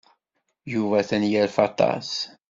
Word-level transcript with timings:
Yuba 0.73 0.95
atan 1.01 1.23
yerfa 1.31 1.61
aṭas. 1.69 2.09